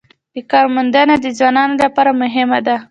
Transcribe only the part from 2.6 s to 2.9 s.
ده